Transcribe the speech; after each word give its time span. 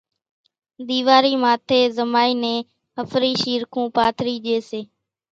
ۮيوارِي 0.87 1.33
ماٿيَ 1.43 1.79
زمائِي 1.97 2.33
نين 2.43 2.59
ۿڦرِي 2.97 3.31
شيرکون 3.41 3.85
پاٿرِي 3.95 4.35
ڄي 4.45 4.57
سي 4.69 4.81